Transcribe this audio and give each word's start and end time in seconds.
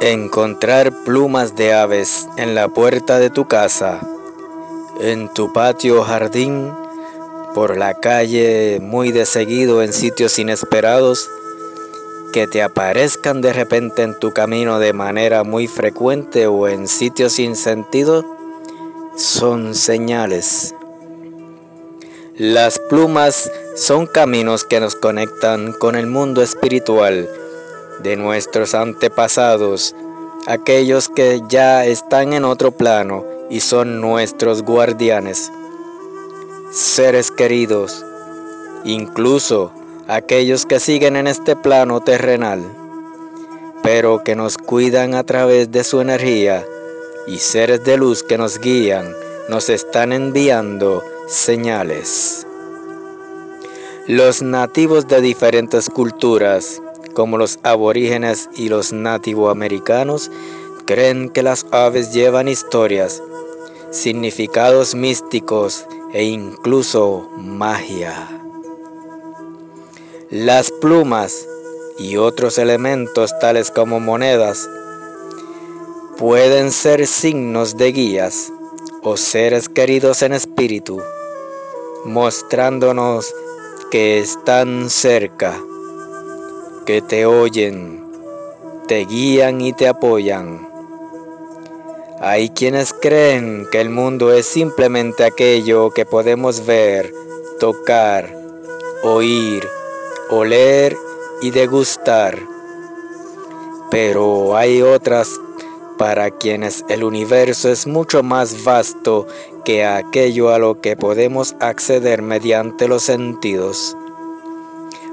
Encontrar 0.00 1.04
plumas 1.04 1.56
de 1.56 1.74
aves 1.74 2.26
en 2.38 2.54
la 2.54 2.68
puerta 2.68 3.18
de 3.18 3.28
tu 3.28 3.46
casa, 3.46 4.00
en 4.98 5.28
tu 5.34 5.52
patio 5.52 6.00
o 6.00 6.04
jardín, 6.04 6.72
por 7.54 7.76
la 7.76 7.92
calle 7.92 8.78
muy 8.80 9.12
de 9.12 9.26
seguido 9.26 9.82
en 9.82 9.92
sitios 9.92 10.38
inesperados, 10.38 11.28
que 12.32 12.46
te 12.46 12.62
aparezcan 12.62 13.42
de 13.42 13.52
repente 13.52 14.00
en 14.00 14.18
tu 14.18 14.32
camino 14.32 14.78
de 14.78 14.94
manera 14.94 15.44
muy 15.44 15.66
frecuente 15.66 16.46
o 16.46 16.66
en 16.66 16.88
sitios 16.88 17.34
sin 17.34 17.54
sentido, 17.54 18.24
son 19.16 19.74
señales. 19.74 20.74
Las 22.38 22.78
plumas 22.78 23.52
son 23.76 24.06
caminos 24.06 24.64
que 24.64 24.80
nos 24.80 24.96
conectan 24.96 25.74
con 25.74 25.94
el 25.94 26.06
mundo 26.06 26.40
espiritual 26.40 27.28
de 28.02 28.16
nuestros 28.16 28.74
antepasados, 28.74 29.94
aquellos 30.46 31.08
que 31.08 31.42
ya 31.48 31.84
están 31.84 32.32
en 32.32 32.44
otro 32.44 32.70
plano 32.70 33.24
y 33.50 33.60
son 33.60 34.00
nuestros 34.00 34.62
guardianes, 34.62 35.52
seres 36.70 37.30
queridos, 37.30 38.04
incluso 38.84 39.72
aquellos 40.08 40.66
que 40.66 40.80
siguen 40.80 41.16
en 41.16 41.26
este 41.26 41.56
plano 41.56 42.00
terrenal, 42.00 42.62
pero 43.82 44.22
que 44.24 44.36
nos 44.36 44.56
cuidan 44.56 45.14
a 45.14 45.24
través 45.24 45.70
de 45.70 45.84
su 45.84 46.00
energía 46.00 46.64
y 47.26 47.38
seres 47.38 47.84
de 47.84 47.96
luz 47.96 48.22
que 48.22 48.38
nos 48.38 48.58
guían, 48.58 49.14
nos 49.48 49.68
están 49.68 50.12
enviando 50.12 51.02
señales. 51.28 52.46
Los 54.06 54.42
nativos 54.42 55.06
de 55.06 55.20
diferentes 55.20 55.88
culturas 55.88 56.82
como 57.20 57.36
los 57.36 57.58
aborígenes 57.64 58.48
y 58.56 58.70
los 58.70 58.94
nativoamericanos, 58.94 60.30
creen 60.86 61.28
que 61.28 61.42
las 61.42 61.66
aves 61.70 62.14
llevan 62.14 62.48
historias, 62.48 63.22
significados 63.90 64.94
místicos 64.94 65.84
e 66.14 66.24
incluso 66.24 67.28
magia. 67.36 68.26
Las 70.30 70.70
plumas 70.70 71.46
y 71.98 72.16
otros 72.16 72.56
elementos 72.56 73.38
tales 73.38 73.70
como 73.70 74.00
monedas 74.00 74.66
pueden 76.16 76.72
ser 76.72 77.06
signos 77.06 77.76
de 77.76 77.92
guías 77.92 78.50
o 79.02 79.18
seres 79.18 79.68
queridos 79.68 80.22
en 80.22 80.32
espíritu, 80.32 81.02
mostrándonos 82.06 83.34
que 83.90 84.20
están 84.20 84.88
cerca 84.88 85.62
que 86.86 87.02
te 87.02 87.26
oyen, 87.26 88.04
te 88.88 89.04
guían 89.04 89.60
y 89.60 89.72
te 89.72 89.88
apoyan. 89.88 90.68
Hay 92.20 92.50
quienes 92.50 92.92
creen 92.92 93.66
que 93.70 93.80
el 93.80 93.90
mundo 93.90 94.32
es 94.32 94.46
simplemente 94.46 95.24
aquello 95.24 95.90
que 95.90 96.04
podemos 96.04 96.66
ver, 96.66 97.12
tocar, 97.58 98.34
oír, 99.02 99.66
oler 100.28 100.96
y 101.40 101.50
degustar. 101.50 102.38
Pero 103.90 104.56
hay 104.56 104.82
otras 104.82 105.40
para 105.98 106.30
quienes 106.30 106.84
el 106.88 107.04
universo 107.04 107.68
es 107.70 107.86
mucho 107.86 108.22
más 108.22 108.64
vasto 108.64 109.26
que 109.64 109.84
aquello 109.84 110.50
a 110.50 110.58
lo 110.58 110.80
que 110.80 110.96
podemos 110.96 111.54
acceder 111.60 112.22
mediante 112.22 112.88
los 112.88 113.02
sentidos. 113.02 113.96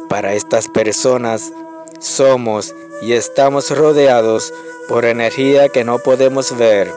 Para 0.10 0.34
estas 0.34 0.68
personas 0.70 1.52
somos 2.00 2.74
y 3.02 3.14
estamos 3.14 3.76
rodeados 3.76 4.54
por 4.88 5.06
energía 5.06 5.70
que 5.70 5.84
no 5.84 6.00
podemos 6.00 6.58
ver. 6.58 6.92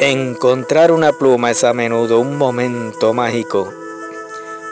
Encontrar 0.00 0.92
una 0.92 1.12
pluma 1.12 1.50
es 1.50 1.64
a 1.64 1.72
menudo 1.72 2.20
un 2.20 2.36
momento 2.36 3.14
mágico. 3.14 3.72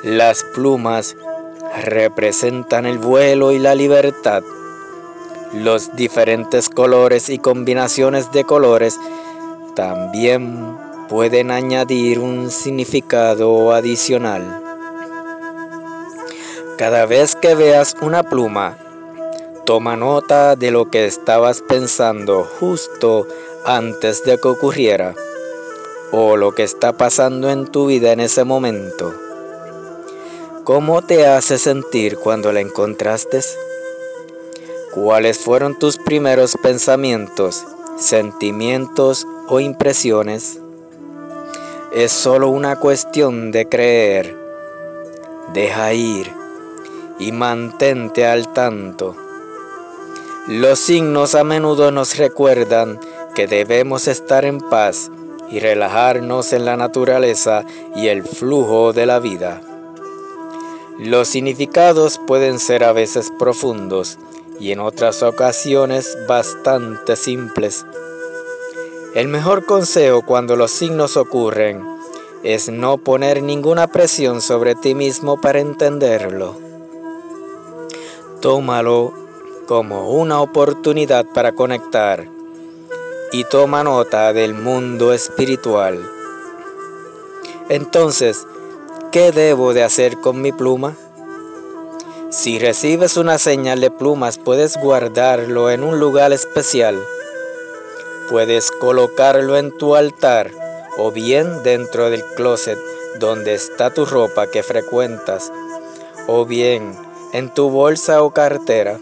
Las 0.02 0.44
plumas 0.44 1.16
representan 1.84 2.86
el 2.86 2.98
vuelo 2.98 3.52
y 3.52 3.58
la 3.58 3.74
libertad. 3.74 4.42
Los 5.52 5.94
diferentes 5.96 6.68
colores 6.68 7.28
y 7.28 7.38
combinaciones 7.38 8.30
de 8.32 8.44
colores 8.44 8.98
también 9.74 10.76
pueden 11.08 11.50
añadir 11.50 12.18
un 12.18 12.50
significado 12.50 13.72
adicional. 13.72 14.71
Cada 16.78 17.04
vez 17.04 17.36
que 17.36 17.54
veas 17.54 17.94
una 18.00 18.22
pluma, 18.22 18.78
toma 19.66 19.94
nota 19.94 20.56
de 20.56 20.70
lo 20.70 20.90
que 20.90 21.04
estabas 21.04 21.60
pensando 21.60 22.44
justo 22.58 23.26
antes 23.66 24.24
de 24.24 24.38
que 24.38 24.48
ocurriera 24.48 25.14
o 26.12 26.38
lo 26.38 26.54
que 26.54 26.62
está 26.62 26.94
pasando 26.94 27.50
en 27.50 27.66
tu 27.66 27.86
vida 27.86 28.12
en 28.12 28.20
ese 28.20 28.44
momento. 28.44 29.14
¿Cómo 30.64 31.02
te 31.02 31.26
hace 31.26 31.58
sentir 31.58 32.16
cuando 32.16 32.52
la 32.52 32.60
encontraste? 32.60 33.40
¿Cuáles 34.92 35.38
fueron 35.38 35.78
tus 35.78 35.98
primeros 35.98 36.56
pensamientos, 36.62 37.64
sentimientos 37.98 39.26
o 39.46 39.60
impresiones? 39.60 40.58
Es 41.92 42.12
solo 42.12 42.48
una 42.48 42.76
cuestión 42.76 43.52
de 43.52 43.68
creer. 43.68 44.34
Deja 45.52 45.92
ir 45.92 46.41
y 47.18 47.32
mantente 47.32 48.26
al 48.26 48.52
tanto. 48.52 49.14
Los 50.48 50.78
signos 50.78 51.34
a 51.34 51.44
menudo 51.44 51.90
nos 51.90 52.16
recuerdan 52.16 52.98
que 53.34 53.46
debemos 53.46 54.08
estar 54.08 54.44
en 54.44 54.58
paz 54.58 55.10
y 55.50 55.60
relajarnos 55.60 56.52
en 56.52 56.64
la 56.64 56.76
naturaleza 56.76 57.64
y 57.94 58.08
el 58.08 58.24
flujo 58.24 58.92
de 58.92 59.06
la 59.06 59.18
vida. 59.20 59.60
Los 60.98 61.28
significados 61.28 62.20
pueden 62.26 62.58
ser 62.58 62.84
a 62.84 62.92
veces 62.92 63.32
profundos 63.38 64.18
y 64.58 64.72
en 64.72 64.80
otras 64.80 65.22
ocasiones 65.22 66.16
bastante 66.28 67.16
simples. 67.16 67.84
El 69.14 69.28
mejor 69.28 69.64
consejo 69.66 70.22
cuando 70.22 70.56
los 70.56 70.70
signos 70.70 71.16
ocurren 71.16 71.84
es 72.42 72.68
no 72.68 72.98
poner 72.98 73.42
ninguna 73.42 73.86
presión 73.86 74.40
sobre 74.40 74.74
ti 74.74 74.94
mismo 74.94 75.40
para 75.40 75.60
entenderlo. 75.60 76.61
Tómalo 78.42 79.12
como 79.68 80.10
una 80.10 80.40
oportunidad 80.40 81.24
para 81.32 81.52
conectar 81.52 82.26
y 83.30 83.44
toma 83.44 83.84
nota 83.84 84.32
del 84.32 84.52
mundo 84.52 85.12
espiritual. 85.12 86.04
Entonces, 87.68 88.44
¿qué 89.12 89.30
debo 89.30 89.74
de 89.74 89.84
hacer 89.84 90.18
con 90.20 90.42
mi 90.42 90.50
pluma? 90.50 90.96
Si 92.30 92.58
recibes 92.58 93.16
una 93.16 93.38
señal 93.38 93.80
de 93.80 93.92
plumas, 93.92 94.38
puedes 94.38 94.76
guardarlo 94.76 95.70
en 95.70 95.84
un 95.84 96.00
lugar 96.00 96.32
especial. 96.32 97.00
Puedes 98.28 98.72
colocarlo 98.72 99.56
en 99.56 99.70
tu 99.70 99.94
altar 99.94 100.50
o 100.98 101.12
bien 101.12 101.62
dentro 101.62 102.10
del 102.10 102.24
closet 102.34 102.78
donde 103.20 103.54
está 103.54 103.94
tu 103.94 104.04
ropa 104.04 104.48
que 104.48 104.64
frecuentas, 104.64 105.52
o 106.26 106.44
bien 106.44 106.96
en 107.32 107.52
tu 107.52 107.70
bolsa 107.70 108.22
o 108.22 108.30
cartera, 108.30 108.98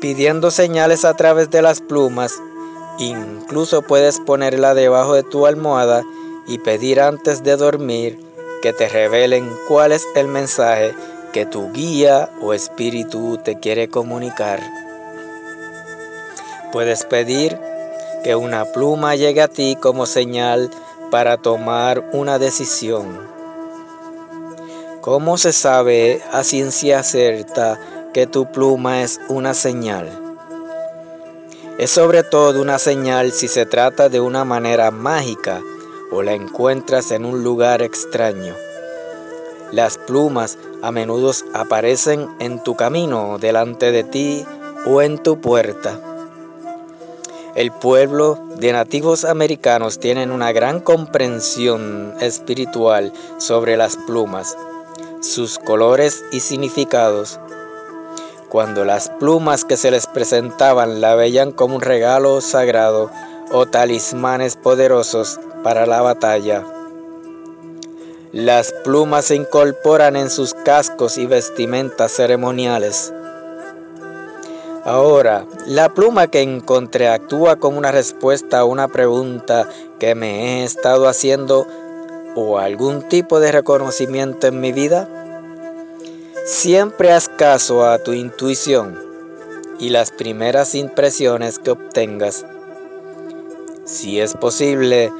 pidiendo 0.00 0.50
señales 0.50 1.04
a 1.04 1.14
través 1.14 1.50
de 1.50 1.62
las 1.62 1.80
plumas. 1.80 2.40
Incluso 2.98 3.82
puedes 3.82 4.20
ponerla 4.20 4.74
debajo 4.74 5.14
de 5.14 5.22
tu 5.22 5.46
almohada 5.46 6.02
y 6.46 6.58
pedir 6.58 7.00
antes 7.00 7.42
de 7.42 7.56
dormir 7.56 8.18
que 8.62 8.72
te 8.72 8.88
revelen 8.88 9.50
cuál 9.68 9.92
es 9.92 10.04
el 10.16 10.28
mensaje 10.28 10.94
que 11.32 11.46
tu 11.46 11.72
guía 11.72 12.30
o 12.40 12.54
espíritu 12.54 13.38
te 13.38 13.58
quiere 13.58 13.88
comunicar. 13.88 14.60
Puedes 16.72 17.04
pedir 17.04 17.58
que 18.24 18.34
una 18.34 18.64
pluma 18.64 19.14
llegue 19.14 19.42
a 19.42 19.48
ti 19.48 19.76
como 19.80 20.06
señal 20.06 20.70
para 21.10 21.36
tomar 21.36 22.04
una 22.12 22.38
decisión. 22.38 23.37
¿Cómo 25.10 25.38
se 25.38 25.54
sabe 25.54 26.20
a 26.32 26.44
ciencia 26.44 27.02
cierta 27.02 27.80
que 28.12 28.26
tu 28.26 28.52
pluma 28.52 29.00
es 29.00 29.18
una 29.30 29.54
señal? 29.54 30.06
Es 31.78 31.92
sobre 31.92 32.22
todo 32.22 32.60
una 32.60 32.78
señal 32.78 33.32
si 33.32 33.48
se 33.48 33.64
trata 33.64 34.10
de 34.10 34.20
una 34.20 34.44
manera 34.44 34.90
mágica 34.90 35.62
o 36.12 36.20
la 36.20 36.34
encuentras 36.34 37.10
en 37.10 37.24
un 37.24 37.42
lugar 37.42 37.80
extraño. 37.80 38.54
Las 39.72 39.96
plumas 39.96 40.58
a 40.82 40.92
menudo 40.92 41.32
aparecen 41.54 42.28
en 42.38 42.62
tu 42.62 42.76
camino, 42.76 43.38
delante 43.38 43.90
de 43.90 44.04
ti 44.04 44.44
o 44.84 45.00
en 45.00 45.16
tu 45.16 45.40
puerta. 45.40 45.98
El 47.54 47.72
pueblo 47.72 48.38
de 48.58 48.74
nativos 48.74 49.24
americanos 49.24 50.00
tienen 50.00 50.30
una 50.30 50.52
gran 50.52 50.80
comprensión 50.80 52.14
espiritual 52.20 53.10
sobre 53.38 53.78
las 53.78 53.96
plumas 53.96 54.54
sus 55.20 55.58
colores 55.58 56.24
y 56.32 56.40
significados. 56.40 57.38
cuando 58.48 58.86
las 58.86 59.10
plumas 59.20 59.66
que 59.66 59.76
se 59.76 59.90
les 59.90 60.06
presentaban 60.06 61.02
la 61.02 61.14
veían 61.14 61.52
como 61.52 61.76
un 61.76 61.82
regalo 61.82 62.40
sagrado 62.40 63.10
o 63.52 63.66
talismanes 63.66 64.56
poderosos 64.56 65.38
para 65.62 65.84
la 65.84 66.00
batalla. 66.00 66.64
Las 68.32 68.72
plumas 68.84 69.26
se 69.26 69.34
incorporan 69.34 70.16
en 70.16 70.30
sus 70.30 70.54
cascos 70.54 71.18
y 71.18 71.26
vestimentas 71.26 72.12
ceremoniales. 72.12 73.12
Ahora, 74.84 75.44
la 75.66 75.92
pluma 75.92 76.28
que 76.28 76.40
encontré 76.40 77.08
actúa 77.08 77.56
como 77.56 77.76
una 77.76 77.90
respuesta 77.90 78.60
a 78.60 78.64
una 78.64 78.88
pregunta 78.88 79.68
que 79.98 80.14
me 80.14 80.62
he 80.62 80.64
estado 80.64 81.08
haciendo 81.08 81.66
o 82.34 82.58
algún 82.58 83.02
tipo 83.08 83.40
de 83.40 83.52
reconocimiento 83.52 84.46
en 84.46 84.60
mi 84.60 84.72
vida. 84.72 85.08
Siempre 86.46 87.12
haz 87.12 87.28
caso 87.28 87.84
a 87.84 87.98
tu 87.98 88.12
intuición 88.12 88.98
y 89.78 89.90
las 89.90 90.10
primeras 90.10 90.74
impresiones 90.74 91.58
que 91.58 91.70
obtengas. 91.70 92.44
Si 93.84 94.20
es 94.20 94.34
posible, 94.34 95.12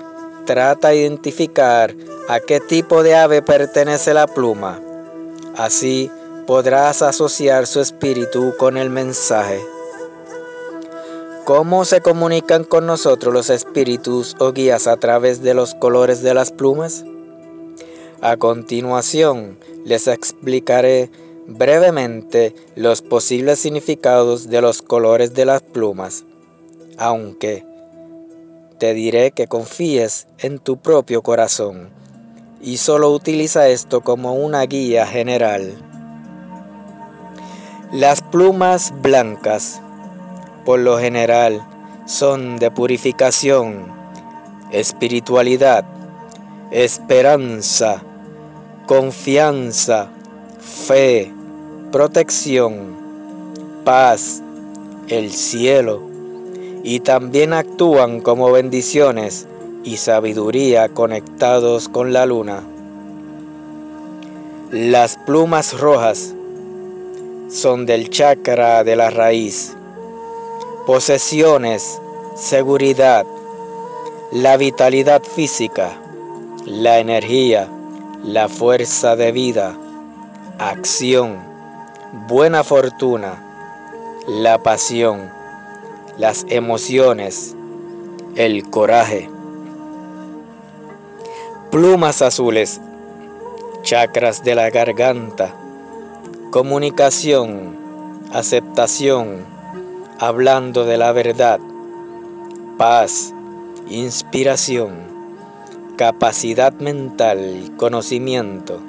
trata 0.46 0.88
de 0.88 0.98
identificar 0.98 1.94
a 2.28 2.40
qué 2.40 2.60
tipo 2.60 3.02
de 3.02 3.14
ave 3.14 3.42
pertenece 3.42 4.14
la 4.14 4.26
pluma. 4.26 4.80
Así 5.56 6.10
podrás 6.46 7.02
asociar 7.02 7.66
su 7.66 7.80
espíritu 7.80 8.54
con 8.58 8.76
el 8.76 8.90
mensaje. 8.90 9.60
¿Cómo 11.48 11.86
se 11.86 12.02
comunican 12.02 12.64
con 12.64 12.84
nosotros 12.84 13.32
los 13.32 13.48
espíritus 13.48 14.36
o 14.38 14.52
guías 14.52 14.86
a 14.86 14.98
través 14.98 15.40
de 15.40 15.54
los 15.54 15.74
colores 15.74 16.22
de 16.22 16.34
las 16.34 16.52
plumas? 16.52 17.06
A 18.20 18.36
continuación, 18.36 19.58
les 19.86 20.08
explicaré 20.08 21.10
brevemente 21.46 22.54
los 22.76 23.00
posibles 23.00 23.60
significados 23.60 24.50
de 24.50 24.60
los 24.60 24.82
colores 24.82 25.32
de 25.32 25.46
las 25.46 25.62
plumas, 25.62 26.26
aunque 26.98 27.64
te 28.78 28.92
diré 28.92 29.30
que 29.30 29.46
confíes 29.46 30.26
en 30.40 30.58
tu 30.58 30.76
propio 30.76 31.22
corazón 31.22 31.88
y 32.60 32.76
solo 32.76 33.10
utiliza 33.10 33.68
esto 33.68 34.02
como 34.02 34.34
una 34.34 34.64
guía 34.64 35.06
general. 35.06 35.72
Las 37.90 38.20
plumas 38.20 38.92
blancas, 39.00 39.80
por 40.68 40.80
lo 40.80 40.98
general, 40.98 41.62
son 42.04 42.58
de 42.58 42.70
purificación, 42.70 43.86
espiritualidad, 44.70 45.82
esperanza, 46.70 48.02
confianza, 48.84 50.10
fe, 50.60 51.32
protección, 51.90 52.94
paz, 53.82 54.42
el 55.08 55.32
cielo, 55.32 56.02
y 56.82 57.00
también 57.00 57.54
actúan 57.54 58.20
como 58.20 58.52
bendiciones 58.52 59.48
y 59.84 59.96
sabiduría 59.96 60.90
conectados 60.90 61.88
con 61.88 62.12
la 62.12 62.26
luna. 62.26 62.62
Las 64.70 65.16
plumas 65.24 65.80
rojas 65.80 66.34
son 67.48 67.86
del 67.86 68.10
chakra 68.10 68.84
de 68.84 68.96
la 68.96 69.08
raíz, 69.08 69.77
posesiones, 70.88 72.00
seguridad, 72.34 73.26
la 74.32 74.56
vitalidad 74.56 75.22
física, 75.22 75.92
la 76.64 76.98
energía, 76.98 77.68
la 78.24 78.48
fuerza 78.48 79.14
de 79.14 79.30
vida, 79.30 79.76
acción, 80.58 81.36
buena 82.26 82.64
fortuna, 82.64 83.44
la 84.28 84.62
pasión, 84.62 85.30
las 86.16 86.46
emociones, 86.48 87.54
el 88.36 88.70
coraje. 88.70 89.28
Plumas 91.70 92.22
azules, 92.22 92.80
chakras 93.82 94.42
de 94.42 94.54
la 94.54 94.70
garganta, 94.70 95.54
comunicación, 96.50 97.76
aceptación, 98.32 99.57
hablando 100.20 100.84
de 100.84 100.98
la 100.98 101.12
verdad, 101.12 101.60
paz, 102.76 103.32
inspiración, 103.88 104.96
capacidad 105.96 106.72
mental, 106.72 107.72
conocimiento, 107.76 108.80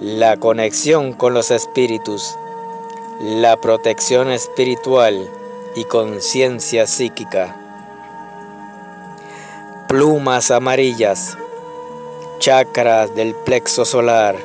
la 0.00 0.38
conexión 0.38 1.12
con 1.12 1.34
los 1.34 1.50
espíritus, 1.50 2.36
la 3.20 3.60
protección 3.60 4.30
espiritual 4.30 5.28
y 5.76 5.84
conciencia 5.84 6.86
psíquica. 6.86 7.56
Plumas 9.88 10.50
amarillas, 10.50 11.36
chakras 12.38 13.14
del 13.14 13.34
plexo 13.34 13.84
solar, 13.84 14.36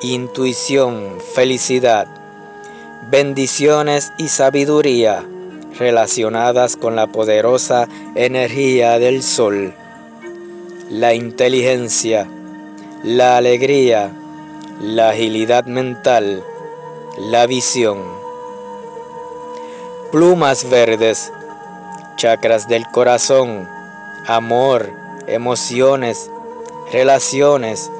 intuición, 0.00 1.18
felicidad, 1.34 2.23
bendiciones 3.10 4.12
y 4.18 4.28
sabiduría 4.28 5.24
relacionadas 5.78 6.76
con 6.76 6.96
la 6.96 7.06
poderosa 7.06 7.88
energía 8.14 8.98
del 8.98 9.22
sol, 9.22 9.74
la 10.90 11.14
inteligencia, 11.14 12.28
la 13.02 13.36
alegría, 13.36 14.12
la 14.80 15.10
agilidad 15.10 15.66
mental, 15.66 16.42
la 17.18 17.46
visión. 17.46 18.02
Plumas 20.12 20.68
verdes, 20.70 21.32
chakras 22.16 22.68
del 22.68 22.86
corazón, 22.86 23.68
amor, 24.26 24.90
emociones, 25.26 26.30
relaciones, 26.92 27.90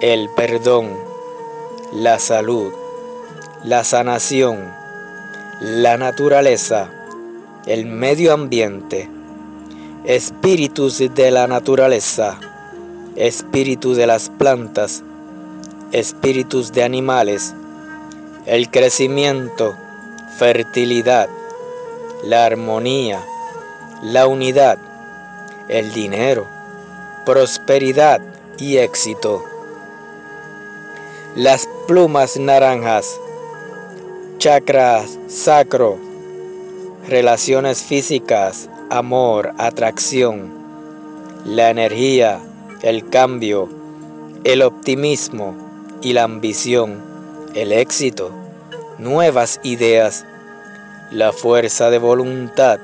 el 0.00 0.30
perdón, 0.30 0.96
la 1.92 2.18
salud, 2.18 2.72
la 3.68 3.84
sanación, 3.84 4.72
la 5.60 5.98
naturaleza, 5.98 6.88
el 7.66 7.84
medio 7.84 8.32
ambiente, 8.32 9.10
espíritus 10.06 11.02
de 11.14 11.30
la 11.30 11.46
naturaleza, 11.46 12.40
espíritu 13.14 13.92
de 13.92 14.06
las 14.06 14.30
plantas, 14.30 15.02
espíritus 15.92 16.72
de 16.72 16.82
animales, 16.82 17.52
el 18.46 18.70
crecimiento, 18.70 19.76
fertilidad, 20.38 21.28
la 22.24 22.46
armonía, 22.46 23.20
la 24.02 24.28
unidad, 24.28 24.78
el 25.68 25.92
dinero, 25.92 26.46
prosperidad 27.26 28.22
y 28.56 28.78
éxito. 28.78 29.44
Las 31.36 31.68
plumas 31.86 32.38
naranjas, 32.38 33.20
chakras 34.38 35.18
sacro, 35.26 35.98
relaciones 37.08 37.82
físicas, 37.82 38.70
amor, 38.88 39.52
atracción, 39.58 40.52
la 41.44 41.70
energía, 41.70 42.38
el 42.82 43.08
cambio, 43.10 43.68
el 44.44 44.62
optimismo 44.62 45.56
y 46.02 46.12
la 46.12 46.22
ambición, 46.22 47.02
el 47.56 47.72
éxito, 47.72 48.30
nuevas 48.98 49.58
ideas, 49.64 50.24
la 51.10 51.32
fuerza 51.32 51.90
de 51.90 51.98
voluntad, 51.98 52.78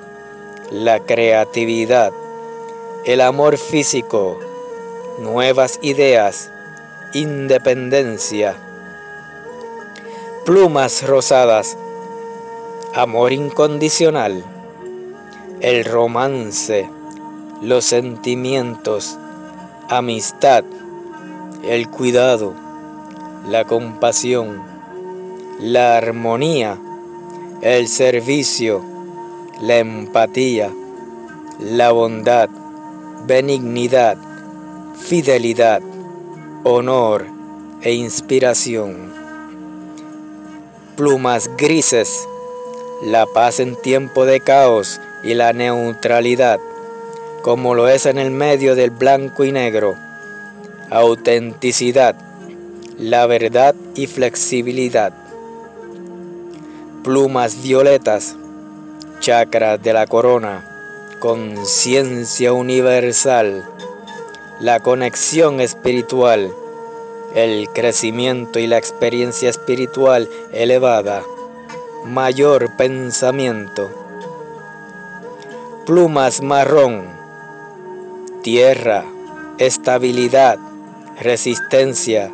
la 0.72 0.98
creatividad, 0.98 2.12
el 3.04 3.20
amor 3.20 3.58
físico, 3.58 4.40
nuevas 5.20 5.78
ideas, 5.82 6.50
independencia, 7.12 8.56
plumas 10.44 11.06
rosadas, 11.06 11.74
amor 12.94 13.32
incondicional, 13.32 14.44
el 15.60 15.86
romance, 15.86 16.86
los 17.62 17.86
sentimientos, 17.86 19.18
amistad, 19.88 20.62
el 21.62 21.88
cuidado, 21.88 22.52
la 23.48 23.64
compasión, 23.64 24.62
la 25.60 25.96
armonía, 25.96 26.78
el 27.62 27.88
servicio, 27.88 28.82
la 29.62 29.78
empatía, 29.78 30.70
la 31.58 31.90
bondad, 31.92 32.50
benignidad, 33.26 34.18
fidelidad, 34.94 35.80
honor 36.64 37.24
e 37.80 37.94
inspiración. 37.94 39.23
Plumas 40.96 41.50
grises, 41.56 42.28
la 43.02 43.26
paz 43.26 43.58
en 43.58 43.74
tiempo 43.74 44.26
de 44.26 44.38
caos 44.38 45.00
y 45.24 45.34
la 45.34 45.52
neutralidad, 45.52 46.60
como 47.42 47.74
lo 47.74 47.88
es 47.88 48.06
en 48.06 48.16
el 48.16 48.30
medio 48.30 48.76
del 48.76 48.90
blanco 48.90 49.42
y 49.42 49.50
negro. 49.50 49.96
Autenticidad, 50.90 52.14
la 52.96 53.26
verdad 53.26 53.74
y 53.96 54.06
flexibilidad. 54.06 55.12
plumas 57.02 57.60
violetas, 57.60 58.36
chakra 59.18 59.78
de 59.78 59.92
la 59.92 60.06
corona, 60.06 60.64
conciencia 61.18 62.52
universal, 62.52 63.64
la 64.60 64.78
conexión 64.78 65.60
espiritual, 65.60 66.54
el 67.34 67.68
crecimiento 67.70 68.60
y 68.60 68.66
la 68.68 68.78
experiencia 68.78 69.50
espiritual 69.50 70.28
elevada, 70.52 71.22
mayor 72.04 72.76
pensamiento. 72.76 73.90
Plumas 75.84 76.42
marrón, 76.42 77.04
tierra, 78.42 79.04
estabilidad, 79.58 80.58
resistencia, 81.20 82.32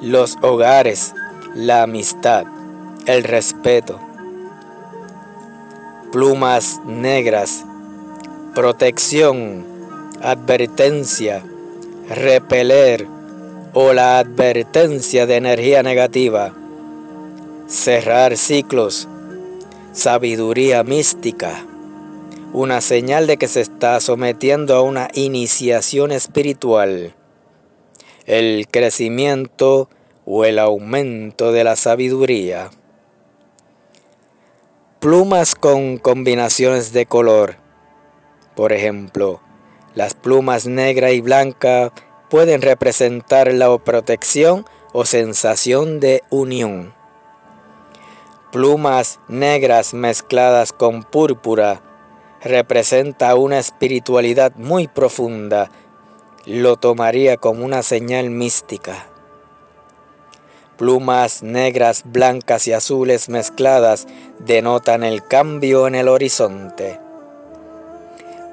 los 0.00 0.38
hogares, 0.42 1.12
la 1.54 1.82
amistad, 1.82 2.44
el 3.06 3.24
respeto. 3.24 3.98
Plumas 6.12 6.80
negras, 6.86 7.64
protección, 8.54 9.64
advertencia, 10.22 11.42
repeler 12.08 13.19
o 13.72 13.92
la 13.92 14.18
advertencia 14.18 15.26
de 15.26 15.36
energía 15.36 15.82
negativa, 15.82 16.52
cerrar 17.68 18.36
ciclos, 18.36 19.06
sabiduría 19.92 20.82
mística, 20.82 21.64
una 22.52 22.80
señal 22.80 23.28
de 23.28 23.36
que 23.36 23.46
se 23.46 23.60
está 23.60 24.00
sometiendo 24.00 24.74
a 24.74 24.82
una 24.82 25.08
iniciación 25.14 26.10
espiritual, 26.10 27.14
el 28.26 28.66
crecimiento 28.68 29.88
o 30.26 30.44
el 30.44 30.58
aumento 30.58 31.52
de 31.52 31.62
la 31.62 31.76
sabiduría. 31.76 32.70
Plumas 34.98 35.54
con 35.54 35.98
combinaciones 35.98 36.92
de 36.92 37.06
color, 37.06 37.56
por 38.56 38.72
ejemplo, 38.72 39.40
las 39.94 40.14
plumas 40.14 40.66
negra 40.66 41.12
y 41.12 41.20
blanca 41.20 41.92
pueden 42.30 42.62
representar 42.62 43.52
la 43.52 43.76
protección 43.78 44.64
o 44.92 45.04
sensación 45.04 46.00
de 46.00 46.22
unión. 46.30 46.94
Plumas 48.52 49.20
negras 49.28 49.92
mezcladas 49.92 50.72
con 50.72 51.02
púrpura 51.02 51.82
representa 52.42 53.34
una 53.34 53.58
espiritualidad 53.58 54.52
muy 54.56 54.88
profunda. 54.88 55.70
Lo 56.46 56.76
tomaría 56.76 57.36
como 57.36 57.64
una 57.64 57.82
señal 57.82 58.30
mística. 58.30 59.06
Plumas 60.78 61.42
negras, 61.42 62.04
blancas 62.06 62.66
y 62.66 62.72
azules 62.72 63.28
mezcladas 63.28 64.06
denotan 64.38 65.04
el 65.04 65.26
cambio 65.26 65.86
en 65.86 65.94
el 65.94 66.08
horizonte 66.08 66.98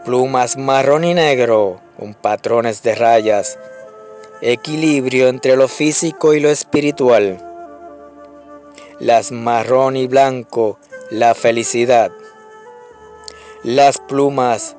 plumas 0.08 0.56
marrón 0.56 1.04
y 1.04 1.14
negro 1.14 1.82
con 1.98 2.14
patrones 2.14 2.84
de 2.84 2.96
rayas, 2.96 3.58
equilibrio 4.42 5.28
entre 5.28 5.56
lo 5.56 5.68
físico 5.68 6.34
y 6.34 6.40
lo 6.40 6.50
espiritual. 6.50 7.44
Las 9.00 9.32
marrón 9.32 9.96
y 9.96 10.08
blanco, 10.08 10.80
la 11.10 11.34
felicidad. 11.34 12.12
Las 13.64 13.98
plumas 13.98 14.76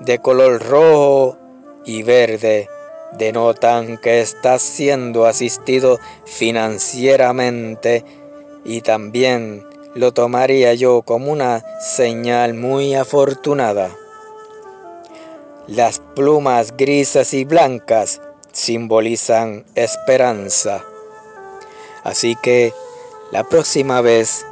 de 0.00 0.18
color 0.18 0.62
rojo 0.62 1.38
y 1.84 2.02
verde 2.02 2.68
denotan 3.12 3.98
que 3.98 4.20
estás 4.20 4.62
siendo 4.62 5.26
asistido 5.26 5.98
financieramente 6.24 8.04
y 8.64 8.80
también 8.80 9.64
lo 9.94 10.12
tomaría 10.12 10.74
yo 10.74 11.02
como 11.02 11.32
una 11.32 11.64
señal 11.80 12.54
muy 12.54 12.94
afortunada. 12.94 13.90
Las 15.68 15.98
plumas 15.98 16.76
grises 16.76 17.34
y 17.34 17.44
blancas 17.44 18.20
simbolizan 18.52 19.64
esperanza. 19.74 20.84
Así 22.04 22.36
que 22.36 22.72
la 23.32 23.42
próxima 23.42 24.00
vez 24.00 24.46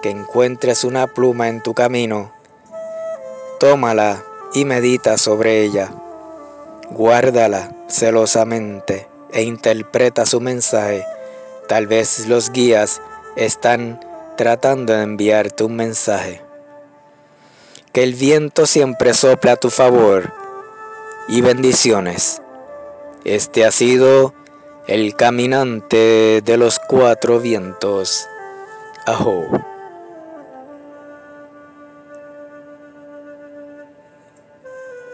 que 0.00 0.10
encuentres 0.10 0.84
una 0.84 1.08
pluma 1.08 1.48
en 1.48 1.60
tu 1.60 1.74
camino, 1.74 2.32
tómala 3.58 4.22
y 4.54 4.64
medita 4.64 5.18
sobre 5.18 5.62
ella. 5.62 5.90
Guárdala 6.90 7.72
celosamente 7.88 9.08
e 9.32 9.42
interpreta 9.42 10.24
su 10.24 10.40
mensaje. 10.40 11.04
Tal 11.66 11.88
vez 11.88 12.28
los 12.28 12.52
guías 12.52 13.02
están 13.34 13.98
tratando 14.36 14.92
de 14.92 15.02
enviarte 15.02 15.64
un 15.64 15.74
mensaje. 15.74 16.40
Que 17.92 18.04
el 18.04 18.14
viento 18.14 18.66
siempre 18.66 19.14
sopla 19.14 19.52
a 19.52 19.56
tu 19.56 19.68
favor 19.68 20.32
y 21.30 21.40
bendiciones. 21.42 22.42
Este 23.24 23.64
ha 23.64 23.70
sido 23.70 24.34
el 24.88 25.14
caminante 25.14 26.42
de 26.44 26.56
los 26.56 26.78
cuatro 26.80 27.38
vientos. 27.38 28.26
Ajo. 29.06 29.46